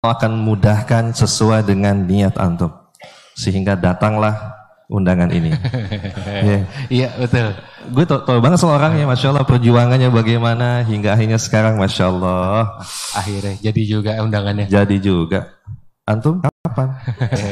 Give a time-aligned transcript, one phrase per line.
[0.00, 2.72] akan mudahkan sesuai dengan niat antum.
[3.36, 4.56] Sehingga datanglah
[4.88, 5.52] undangan ini.
[6.48, 6.62] yeah.
[6.88, 7.52] Iya betul.
[7.92, 12.80] Gue tau, tau banget soal orangnya, Masya Allah perjuangannya bagaimana hingga akhirnya sekarang Masya Allah.
[13.16, 14.68] Akhirnya jadi juga undangannya.
[14.68, 15.52] Jadi juga.
[16.08, 16.96] Antum kapan?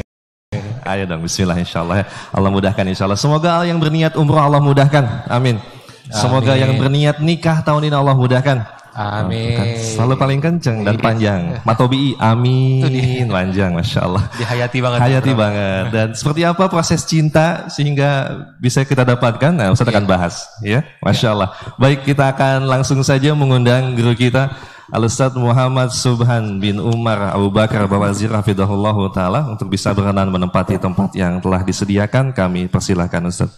[0.89, 2.09] Ayo dong, Bismillah Insya Allah.
[2.33, 3.21] Allah mudahkan Insya Allah.
[3.21, 5.29] Semoga yang berniat umroh Allah mudahkan.
[5.29, 5.61] Amin.
[6.09, 6.65] Semoga Amin.
[6.65, 8.78] yang berniat nikah tahun ini Allah mudahkan.
[8.99, 9.55] Amin.
[9.55, 11.63] Kan selalu paling kenceng dan panjang.
[11.63, 13.31] Matobi, amin.
[13.31, 14.27] Panjang, masya Allah.
[14.35, 14.99] Dihayati banget.
[14.99, 15.39] Hayati bro.
[15.39, 15.85] banget.
[15.95, 19.55] Dan seperti apa proses cinta sehingga bisa kita dapatkan?
[19.55, 20.11] Nah, Ustaz akan iya.
[20.11, 20.35] bahas,
[20.67, 20.81] ya.
[20.99, 21.55] Masya Allah.
[21.79, 24.51] Baik, kita akan langsung saja mengundang guru kita.
[24.91, 31.15] Al-Ustaz Muhammad Subhan bin Umar Abu Bakar Bawazir Hafidahullah Ta'ala untuk bisa berkenan menempati tempat
[31.15, 32.35] yang telah disediakan.
[32.35, 33.53] Kami persilahkan Ustaz.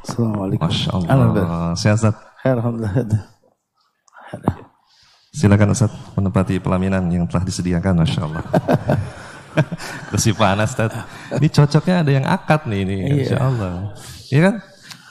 [0.00, 0.64] Assalamualaikum.
[0.64, 1.76] Masya Allah.
[1.76, 2.16] Sehat Ustaz?
[2.46, 3.33] Alhamdulillah.
[5.34, 8.44] Silakan Ustaz menempati pelaminan yang telah disediakan, Masya Allah.
[10.14, 10.94] Kursi panas, Ustaz.
[11.34, 13.10] Ini cocoknya ada yang akad nih, ini, iya.
[13.10, 13.72] Masya Allah.
[14.30, 14.54] Iya kan?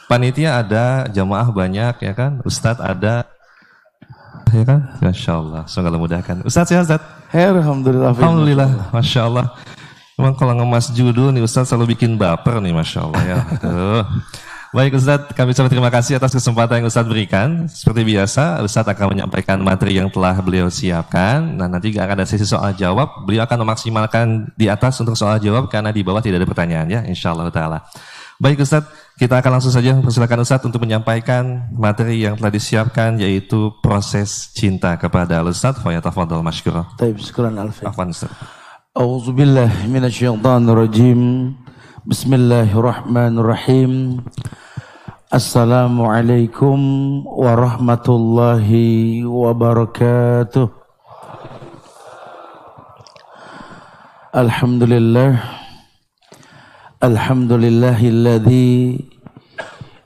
[0.08, 2.40] Panitia ada, jamaah banyak, ya kan?
[2.48, 3.28] Ustadz ada,
[4.56, 4.80] ya kan?
[5.04, 6.44] Masya Allah, semoga mudahkan.
[6.48, 7.08] Ustadz sehat, Ustadz?
[7.36, 8.16] Alhamdulillah.
[8.16, 9.52] Alhamdulillah, Masya Allah.
[10.14, 13.38] Memang kalau ngemas judul nih Ustadz selalu bikin baper nih Masya Allah ya.
[13.66, 14.06] Aduh.
[14.74, 17.70] Baik Ustadz, kami ucapkan terima kasih atas kesempatan yang Ustadz berikan.
[17.70, 21.46] Seperti biasa, Ustadz akan menyampaikan materi yang telah beliau siapkan.
[21.46, 23.22] Nah nanti juga akan ada sesi soal jawab.
[23.30, 27.06] Beliau akan memaksimalkan di atas untuk soal jawab karena di bawah tidak ada pertanyaan ya,
[27.06, 27.86] insya Allah Ta'ala.
[28.42, 28.90] Baik Ustadz,
[29.22, 34.98] kita akan langsung saja persilakan Ustadz untuk menyampaikan materi yang telah disiapkan yaitu proses cinta
[34.98, 35.86] kepada Ustadz.
[35.86, 36.82] Fayatafadol masykur.
[36.98, 37.86] Taib, syukuran alfi.
[37.86, 38.34] Afan Ustadz.
[38.98, 41.54] A'udzubillah minasyaitanirrajim.
[42.10, 44.18] Bismillahirrahmanirrahim.
[45.34, 46.78] Assalamualaikum
[47.26, 50.70] warahmatullahi wabarakatuh.
[54.30, 55.42] Alhamdulillah.
[57.02, 59.02] Alhamdulillahilladzi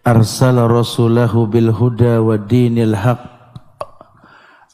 [0.08, 3.20] arsala rasulahu bil huda wa dinil haq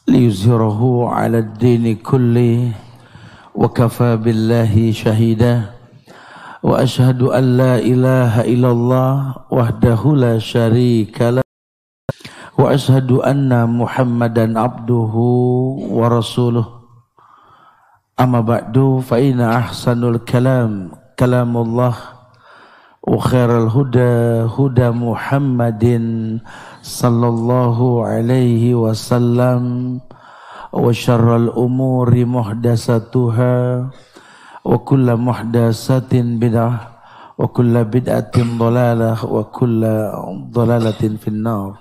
[0.06, 2.70] liyuzhirahu ala ad-dini kulli
[3.58, 5.73] wa kafa billahi shahida.
[6.63, 9.15] واشهد ان لا اله الا الله
[9.51, 11.43] وحده لا شريك له
[12.59, 15.13] واشهد ان محمدا عبده
[15.91, 16.65] ورسوله
[18.19, 18.75] اما بعد
[19.07, 21.95] فان احسن الكلام كلام الله
[23.07, 24.15] وخير الهدى
[24.59, 25.85] هدى محمد
[26.83, 27.77] صلى الله
[28.07, 29.63] عليه وسلم
[30.73, 33.55] وشر الامور محدثاتها
[34.64, 36.96] wa kulla muhdasatin bid'ah
[37.36, 40.16] wa kulla bid'atin dhalalah wa kulla
[40.48, 41.76] dhalalatin finnar.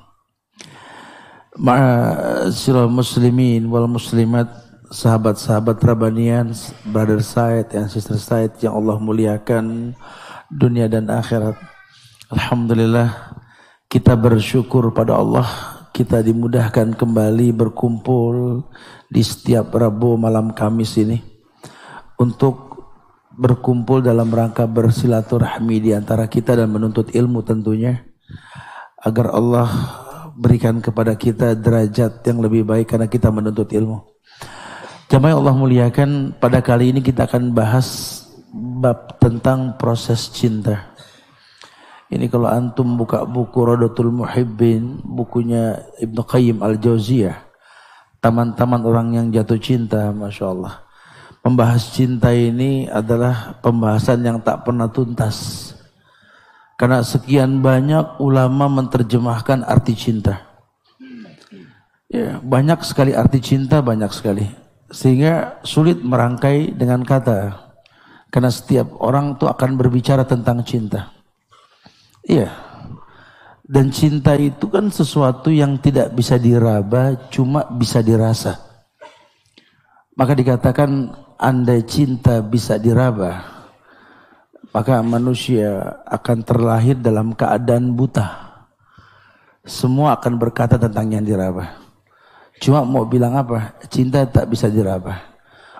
[1.54, 4.50] Ma'asyiral muslimin wal muslimat
[4.90, 6.52] sahabat-sahabat Rabanian
[6.90, 9.96] brother Said and sister Said yang Allah muliakan
[10.50, 11.56] dunia dan akhirat.
[12.34, 13.38] Alhamdulillah
[13.86, 15.46] kita bersyukur pada Allah
[15.94, 18.66] kita dimudahkan kembali berkumpul
[19.14, 21.22] di setiap Rabu malam Kamis ini
[22.18, 22.73] untuk
[23.34, 28.06] berkumpul dalam rangka bersilaturahmi di antara kita dan menuntut ilmu tentunya
[29.02, 29.70] agar Allah
[30.38, 34.02] berikan kepada kita derajat yang lebih baik karena kita menuntut ilmu.
[35.10, 38.22] Jamaah Allah muliakan pada kali ini kita akan bahas
[38.54, 40.94] bab tentang proses cinta.
[42.14, 47.38] Ini kalau antum buka buku Rodotul Muhibbin, bukunya Ibnu Qayyim Al-Jauziyah,
[48.22, 50.83] taman-taman orang yang jatuh cinta, Masya Allah.
[51.44, 55.70] Membahas cinta ini adalah pembahasan yang tak pernah tuntas.
[56.80, 60.40] Karena sekian banyak ulama menerjemahkan arti cinta.
[62.08, 64.48] Ya, banyak sekali arti cinta, banyak sekali.
[64.88, 67.60] Sehingga sulit merangkai dengan kata.
[68.31, 71.12] Karena setiap orang tuh akan berbicara tentang cinta.
[72.24, 72.48] Iya.
[73.68, 78.60] Dan cinta itu kan sesuatu yang tidak bisa diraba, cuma bisa dirasa.
[80.14, 83.44] Maka dikatakan andai cinta bisa diraba,
[84.74, 88.54] maka manusia akan terlahir dalam keadaan buta.
[89.63, 91.80] Semua akan berkata tentang yang diraba.
[92.60, 93.80] Cuma mau bilang apa?
[93.88, 95.19] Cinta tak bisa diraba.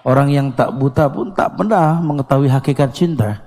[0.04, 3.44] Orang yang tak buta pun tak pernah mengetahui hakikat cinta.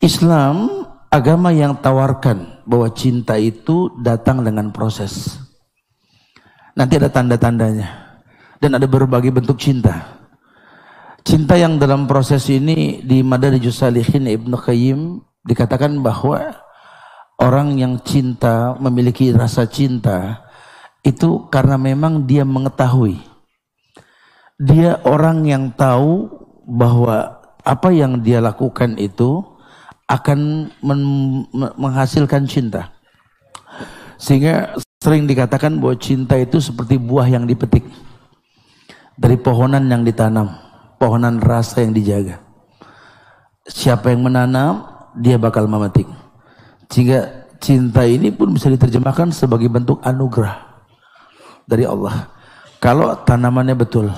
[0.00, 5.40] Islam agama yang tawarkan bahwa cinta itu datang dengan proses.
[6.76, 8.04] Nanti ada tanda-tandanya.
[8.56, 10.15] Dan ada berbagai bentuk cinta.
[11.26, 16.54] Cinta yang dalam proses ini di Madarijus Salihin Ibnu Qayyim dikatakan bahwa
[17.42, 20.46] orang yang cinta memiliki rasa cinta
[21.02, 23.18] itu karena memang dia mengetahui.
[24.62, 26.30] Dia orang yang tahu
[26.62, 29.42] bahwa apa yang dia lakukan itu
[30.06, 32.94] akan men- menghasilkan cinta.
[34.14, 37.82] Sehingga sering dikatakan bahwa cinta itu seperti buah yang dipetik
[39.18, 40.65] dari pohonan yang ditanam,
[40.96, 42.40] pohonan rasa yang dijaga.
[43.66, 46.06] Siapa yang menanam, dia bakal memetik.
[46.92, 50.54] Sehingga cinta ini pun bisa diterjemahkan sebagai bentuk anugerah
[51.66, 52.30] dari Allah.
[52.78, 54.12] Kalau tanamannya betul.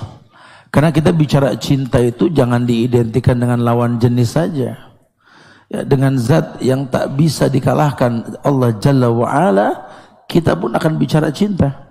[0.69, 4.77] Karena kita bicara cinta itu jangan diidentikan dengan lawan jenis saja.
[5.69, 9.69] Ya, dengan zat yang tak bisa dikalahkan Allah Jalla wa'ala,
[10.29, 11.89] kita pun akan bicara cinta.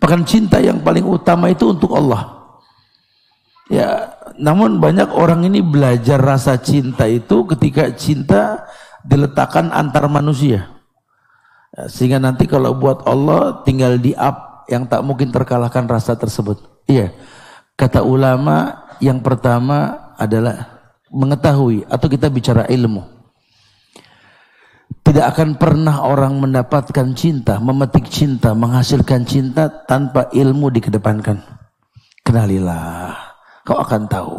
[0.00, 2.32] Bahkan cinta yang paling utama itu untuk Allah.
[3.68, 8.66] Ya, namun banyak orang ini belajar rasa cinta itu ketika cinta
[9.04, 10.70] diletakkan antar manusia.
[11.74, 16.62] Ya, sehingga nanti kalau buat Allah tinggal di up yang tak mungkin terkalahkan rasa tersebut.
[16.88, 17.12] Iya.
[17.74, 20.74] Kata ulama yang pertama adalah
[21.10, 23.02] mengetahui atau kita bicara ilmu.
[25.04, 31.44] Tidak akan pernah orang mendapatkan cinta, memetik cinta, menghasilkan cinta tanpa ilmu dikedepankan.
[32.24, 33.23] Kenalilah,
[33.64, 34.38] kau akan tahu.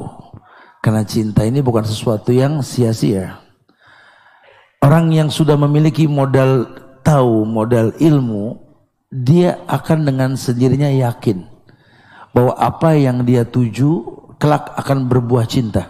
[0.80, 3.42] Karena cinta ini bukan sesuatu yang sia-sia.
[4.86, 6.70] Orang yang sudah memiliki modal
[7.02, 8.54] tahu, modal ilmu,
[9.10, 11.42] dia akan dengan sendirinya yakin
[12.38, 14.06] bahwa apa yang dia tuju
[14.38, 15.90] kelak akan berbuah cinta.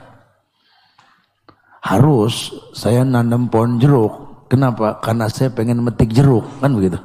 [1.84, 4.48] Harus saya nanam pohon jeruk.
[4.48, 5.04] Kenapa?
[5.04, 7.02] Karena saya pengen metik jeruk, kan begitu.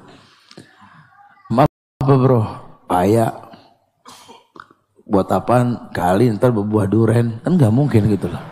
[1.50, 2.47] Maaf bro,
[2.87, 3.50] payah.
[5.11, 5.91] Buat apaan?
[5.91, 8.45] Kali ntar berbuah duren, kan nggak mungkin gitu loh.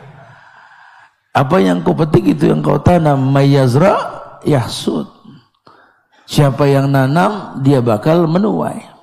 [1.31, 3.95] Apa yang kau petik itu yang kau tanam, mayazra
[4.43, 5.07] yahsud.
[6.27, 8.99] Siapa yang nanam, dia bakal menuai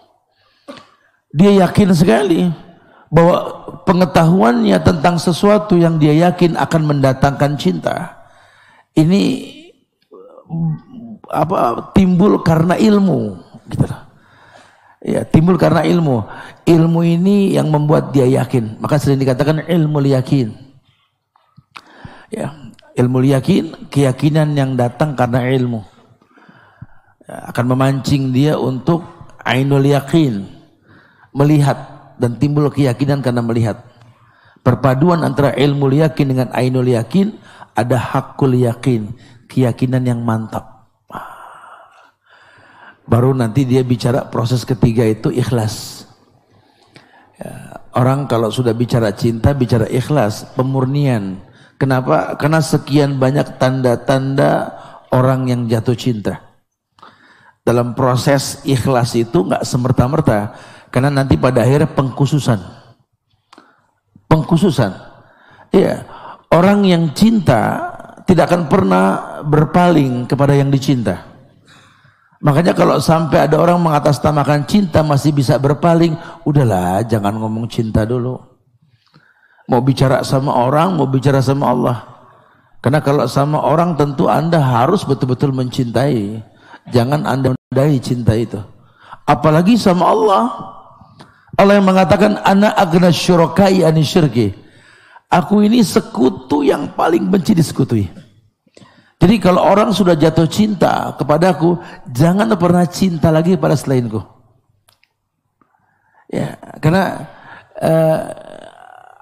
[1.36, 2.48] dia yakin sekali
[3.12, 8.16] bahwa pengetahuannya tentang sesuatu yang dia yakin akan mendatangkan cinta
[8.96, 9.52] ini
[11.28, 13.36] apa timbul karena ilmu
[13.68, 14.02] gitu loh.
[15.06, 16.26] Ya, timbul karena ilmu.
[16.66, 18.82] Ilmu ini yang membuat dia yakin.
[18.82, 20.50] Maka sering dikatakan ilmu yakin.
[22.34, 22.50] Ya,
[22.98, 25.86] ilmu yakin, keyakinan yang datang karena ilmu.
[27.22, 29.06] Ya, akan memancing dia untuk
[29.46, 30.50] ainul yakin
[31.38, 31.78] melihat
[32.18, 33.86] dan timbul keyakinan karena melihat.
[34.66, 37.38] Perpaduan antara ilmu yakin dengan ainul yakin
[37.78, 39.14] ada hakul yakin,
[39.46, 40.75] keyakinan yang mantap.
[43.06, 46.06] Baru nanti dia bicara proses ketiga itu ikhlas.
[47.38, 51.38] Ya, orang kalau sudah bicara cinta, bicara ikhlas, pemurnian.
[51.78, 52.34] Kenapa?
[52.40, 54.74] Karena sekian banyak tanda-tanda
[55.14, 56.42] orang yang jatuh cinta.
[57.66, 60.54] Dalam proses ikhlas itu nggak semerta-merta
[60.94, 62.62] karena nanti pada akhirnya pengkhususan.
[64.30, 64.92] Pengkhususan.
[65.74, 66.06] Iya,
[66.54, 67.94] orang yang cinta
[68.24, 69.06] tidak akan pernah
[69.44, 71.35] berpaling kepada yang dicinta.
[72.46, 76.14] Makanya kalau sampai ada orang mengatasnamakan cinta masih bisa berpaling,
[76.46, 78.38] udahlah jangan ngomong cinta dulu.
[79.66, 81.98] Mau bicara sama orang, mau bicara sama Allah.
[82.86, 86.38] Karena kalau sama orang tentu Anda harus betul-betul mencintai.
[86.94, 88.62] Jangan Anda mendai cinta itu.
[89.26, 90.44] Apalagi sama Allah.
[91.58, 94.54] Allah yang mengatakan anak agna syurakai ani syirki.
[95.34, 98.06] Aku ini sekutu yang paling benci disekutui.
[99.26, 101.82] Jadi kalau orang sudah jatuh cinta kepadaku,
[102.14, 104.22] jangan pernah cinta lagi pada selainku.
[106.30, 107.26] Ya, karena
[107.82, 108.22] uh,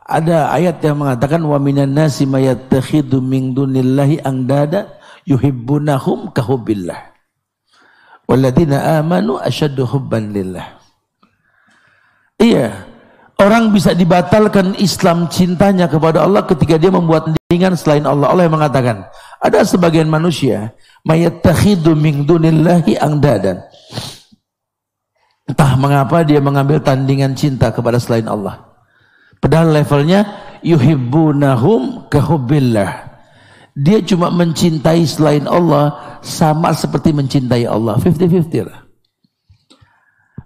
[0.03, 6.99] ada ayat yang mengatakan wa minan nasi mayattakhidhu min dunillahi angdada yuhibbunahum kahubbillah.
[8.27, 10.83] Walladzina amanu asyaddu hubban lillah.
[12.43, 12.91] Iya.
[13.39, 18.35] Orang bisa dibatalkan Islam cintanya kepada Allah ketika dia membuat tandingan selain Allah.
[18.35, 19.07] Allah yang mengatakan,
[19.43, 20.71] ada sebagian manusia
[21.03, 23.59] mayattakhidhu min dunillahi angdadan.
[25.43, 28.63] Entah mengapa dia mengambil tandingan cinta kepada selain Allah.
[29.43, 30.23] Padahal levelnya
[30.63, 33.11] yuhibbunahum kahubbillah.
[33.75, 37.99] Dia cuma mencintai selain Allah sama seperti mencintai Allah.
[37.99, 38.82] 50-50 lah.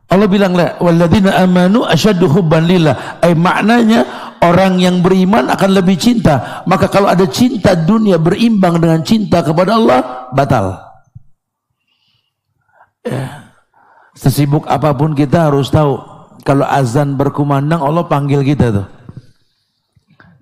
[0.08, 3.20] Allah bilang lah, walladzina amanu asyaddu hubban lillah.
[3.20, 6.64] Eh maknanya orang yang beriman akan lebih cinta.
[6.64, 10.80] Maka kalau ada cinta dunia berimbang dengan cinta kepada Allah, batal.
[13.04, 13.52] Ya.
[14.16, 16.00] Sesibuk apa pun kita harus tahu
[16.48, 18.88] kalau azan berkumandang Allah panggil kita tuh.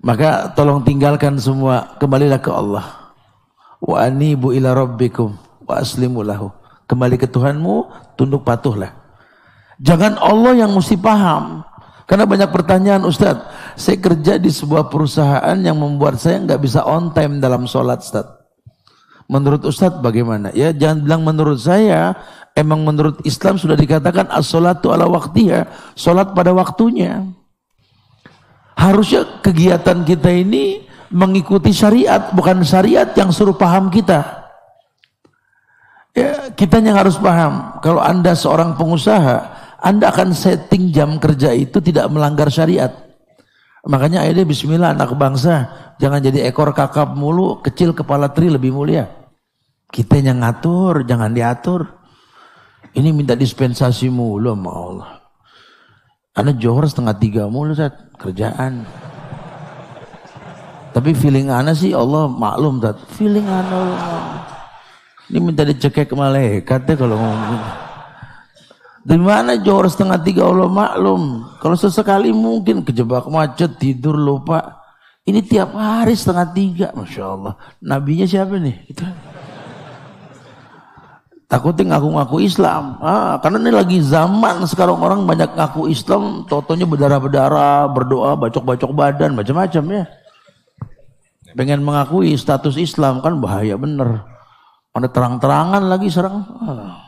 [0.06, 3.10] Maka tolong tinggalkan semua, kembalilah ke Allah.
[3.82, 5.34] Wa anibu ila rabbikum
[5.66, 6.54] wa aslimu lahu.
[6.86, 9.05] Kembali ke Tuhanmu, tunduk patuhlah.
[9.80, 11.64] Jangan Allah yang mesti paham.
[12.06, 13.34] Karena banyak pertanyaan Ustaz,
[13.74, 18.24] Saya kerja di sebuah perusahaan yang membuat saya nggak bisa on time dalam sholat, Ustaz.
[19.26, 20.54] Menurut Ustaz bagaimana?
[20.54, 22.14] Ya jangan bilang menurut saya,
[22.54, 27.26] emang menurut Islam sudah dikatakan as-sholatu ala waktiha, sholat pada waktunya.
[28.78, 34.46] Harusnya kegiatan kita ini mengikuti syariat, bukan syariat yang suruh paham kita.
[36.16, 37.82] Ya, kita yang harus paham.
[37.84, 42.90] Kalau Anda seorang pengusaha, Anda akan setting jam kerja itu tidak melanggar syariat.
[43.86, 45.70] Makanya ayatnya bismillah anak bangsa,
[46.02, 49.06] jangan jadi ekor kakap mulu, kecil kepala tri lebih mulia.
[49.86, 51.86] Kita yang ngatur, jangan diatur.
[52.98, 55.10] Ini minta dispensasi mulu sama Allah.
[56.34, 58.82] Anda johor setengah tiga mulu saat kerjaan.
[60.90, 62.98] Tapi feeling Anda sih Allah maklum saat.
[63.14, 63.78] Feeling Anda
[65.26, 67.85] ini minta dicekek malaikat deh kalau ngomong.
[69.06, 71.46] Di mana johor setengah tiga Allah maklum.
[71.62, 74.82] Kalau sesekali mungkin kejebak macet, tidur, lupa.
[75.22, 76.86] Ini tiap hari setengah tiga.
[76.90, 77.54] Masya Allah.
[77.78, 78.74] Nabinya siapa nih?
[78.90, 79.06] Itu.
[81.46, 82.98] Takutnya ngaku-ngaku Islam.
[82.98, 89.38] Ah, karena ini lagi zaman sekarang orang banyak ngaku Islam, totonya berdarah-berdarah, berdoa, bacok-bacok badan,
[89.38, 90.04] macam-macam ya.
[91.54, 94.26] Pengen mengakui status Islam kan bahaya bener.
[94.90, 96.42] Mana terang-terangan lagi serang.
[96.58, 97.05] Ah,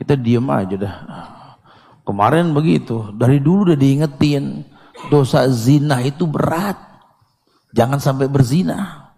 [0.00, 0.96] kita diem aja dah.
[2.08, 3.12] Kemarin begitu.
[3.12, 4.64] Dari dulu udah diingetin.
[5.12, 6.80] Dosa zina itu berat.
[7.76, 9.12] Jangan sampai berzina.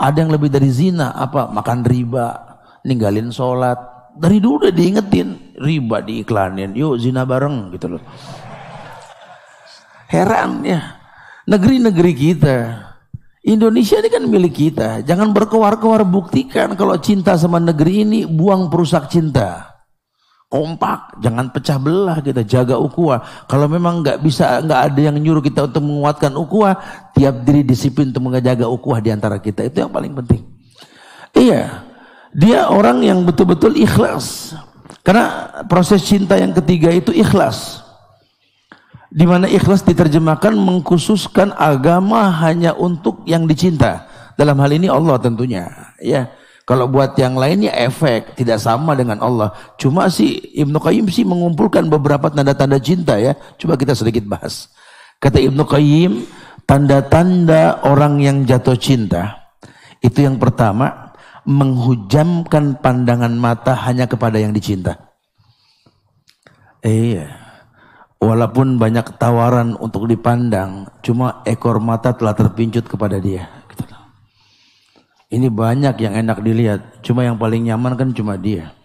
[0.00, 1.12] Ada yang lebih dari zina.
[1.12, 1.52] Apa?
[1.52, 2.32] Makan riba.
[2.88, 3.76] Ninggalin sholat.
[4.16, 5.60] Dari dulu udah diingetin.
[5.60, 6.72] Riba diiklanin.
[6.72, 8.02] Yuk zina bareng gitu loh.
[10.08, 10.80] Heran ya.
[11.44, 12.56] Negeri-negeri kita
[13.42, 15.02] Indonesia ini kan milik kita.
[15.02, 19.71] Jangan berkewar-kewar buktikan kalau cinta sama negeri ini buang perusak cinta.
[20.52, 23.48] Kompak, jangan pecah belah kita jaga ukhuwah.
[23.48, 26.76] Kalau memang nggak bisa, nggak ada yang nyuruh kita untuk menguatkan ukhuwah,
[27.16, 30.44] tiap diri disiplin untuk menjaga ukhuwah di antara kita itu yang paling penting.
[31.32, 31.88] Iya,
[32.36, 34.52] dia orang yang betul-betul ikhlas.
[35.00, 37.80] Karena proses cinta yang ketiga itu ikhlas
[39.12, 44.08] di mana ikhlas diterjemahkan mengkhususkan agama hanya untuk yang dicinta.
[44.36, 45.68] Dalam hal ini Allah tentunya,
[46.00, 46.28] ya.
[46.62, 49.50] Kalau buat yang lainnya efek tidak sama dengan Allah.
[49.76, 53.34] Cuma sih Ibnu Qayyim sih mengumpulkan beberapa tanda-tanda cinta ya.
[53.58, 54.70] Coba kita sedikit bahas.
[55.18, 56.22] Kata Ibnu Qayyim,
[56.66, 59.42] tanda-tanda orang yang jatuh cinta
[60.02, 64.98] itu yang pertama menghujamkan pandangan mata hanya kepada yang dicinta.
[66.82, 67.38] Iya.
[68.22, 73.50] Walaupun banyak tawaran untuk dipandang, cuma ekor mata telah terpincut kepada dia.
[75.32, 78.76] Ini banyak yang enak dilihat, cuma yang paling nyaman kan cuma dia.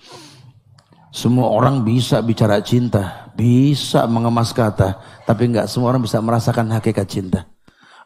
[1.12, 4.96] Semua orang bisa bicara cinta, bisa mengemas kata,
[5.28, 7.44] tapi nggak semua orang bisa merasakan hakikat cinta.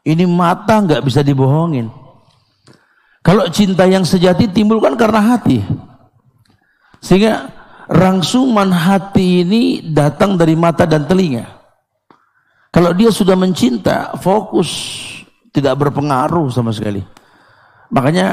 [0.01, 1.85] Ini mata nggak bisa dibohongin.
[3.21, 5.61] Kalau cinta yang sejati timbul kan karena hati.
[6.97, 7.45] Sehingga
[7.85, 11.45] rangsuman hati ini datang dari mata dan telinga.
[12.73, 14.73] Kalau dia sudah mencinta, fokus
[15.53, 17.20] tidak berpengaruh sama sekali.
[17.91, 18.27] Makanya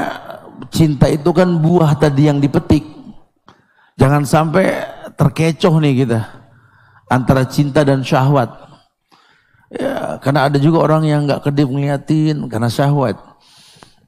[0.71, 2.83] cinta itu kan buah tadi yang dipetik.
[3.99, 4.87] Jangan sampai
[5.19, 6.19] terkecoh nih kita
[7.11, 8.47] antara cinta dan syahwat.
[9.69, 13.19] Ya, karena ada juga orang yang nggak kedip ngeliatin karena syahwat.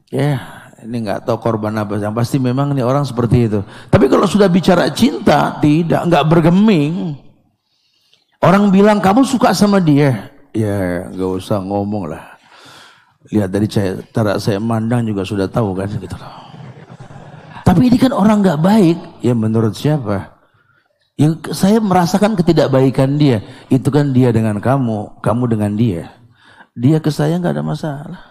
[0.09, 4.25] Ya, ini nggak tahu korban apa yang pasti memang ini orang seperti itu tapi kalau
[4.25, 7.17] sudah bicara cinta tidak nggak bergeming
[8.41, 12.30] orang bilang kamu suka sama dia ya nggak usah ngomong lah
[13.29, 16.33] lihat dari saya cara saya mandang juga sudah tahu kan gitu loh.
[17.61, 18.97] Tapi ini kan orang nggak baik.
[19.21, 20.41] Ya menurut siapa?
[21.13, 23.45] Yang saya merasakan ketidakbaikan dia.
[23.69, 26.09] Itu kan dia dengan kamu kamu dengan dia.
[26.73, 28.21] Dia ke saya nggak ada masalah.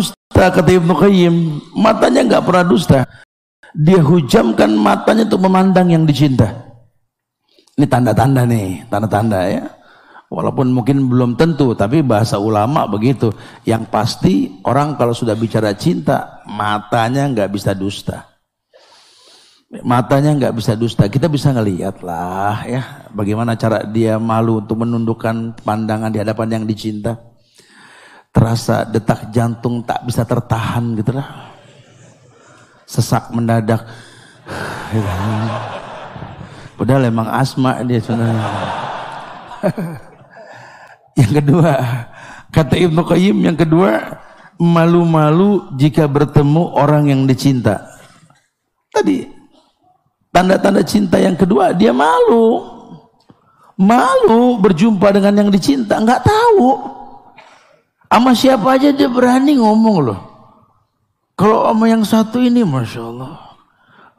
[0.00, 1.34] Dusta kata Ibnu Qayyim
[1.76, 3.04] matanya nggak pernah dusta.
[3.76, 6.48] Dia hujamkan matanya untuk memandang yang dicinta.
[7.76, 9.75] Ini tanda-tanda nih tanda-tanda ya
[10.32, 13.30] walaupun mungkin belum tentu tapi bahasa ulama begitu
[13.62, 18.26] yang pasti orang kalau sudah bicara cinta matanya nggak bisa dusta
[19.82, 22.82] matanya nggak bisa dusta kita bisa ngelihat lah ya
[23.14, 27.36] bagaimana cara dia malu untuk menundukkan pandangan di hadapan yang dicinta
[28.36, 31.24] terasa detak jantung tak bisa tertahan gitu lah.
[32.84, 33.80] Sesak mendadak.
[36.76, 38.44] Padahal emang asma dia sebenarnya.
[41.16, 41.72] yang kedua,
[42.52, 44.20] kata Ibnu Qayyim yang kedua,
[44.60, 47.80] malu-malu jika bertemu orang yang dicinta.
[48.92, 49.28] Tadi
[50.32, 52.76] tanda-tanda cinta yang kedua dia malu.
[53.76, 56.68] Malu berjumpa dengan yang dicinta, nggak tahu.
[58.08, 60.20] Sama siapa aja dia berani ngomong loh.
[61.36, 63.36] Kalau sama yang satu ini, masya Allah,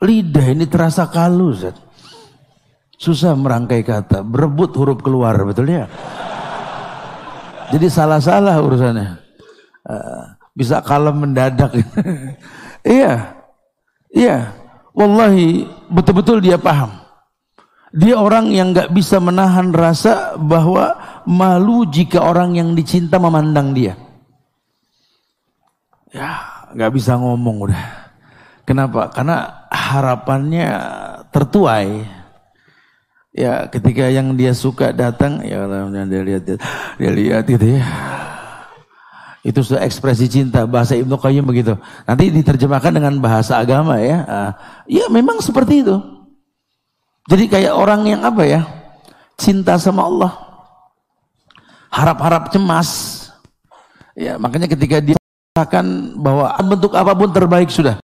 [0.05, 1.57] lidah ini terasa kalu.
[3.01, 5.89] Susah merangkai kata, berebut huruf keluar, betul ya?
[7.73, 9.19] Jadi salah-salah urusannya.
[9.87, 10.23] Uh,
[10.57, 11.71] bisa kalem mendadak.
[12.87, 13.37] iya,
[14.09, 14.51] iya.
[14.97, 16.97] Wallahi betul-betul dia paham.
[17.93, 23.95] Dia orang yang gak bisa menahan rasa bahwa malu jika orang yang dicinta memandang dia.
[26.11, 26.41] Ya,
[26.73, 27.83] gak bisa ngomong udah.
[28.67, 29.07] Kenapa?
[29.13, 30.67] Karena harapannya
[31.31, 32.16] tertuai.
[33.37, 35.69] Ya, ketika yang dia suka datang, ya
[36.09, 36.43] dia lihat
[36.97, 37.85] dia lihat gitu ya.
[39.45, 41.77] Itu sudah ekspresi cinta bahasa Ibnu Qayyim begitu.
[42.09, 44.25] Nanti diterjemahkan dengan bahasa agama ya.
[44.25, 44.51] Ah,
[44.89, 46.01] ya memang seperti itu.
[47.29, 48.65] Jadi kayak orang yang apa ya?
[49.37, 50.33] Cinta sama Allah.
[51.93, 52.89] Harap-harap cemas.
[54.17, 55.17] Ya, makanya ketika dia
[55.53, 55.85] katakan
[56.17, 58.01] bahwa bentuk apa pun terbaik sudah.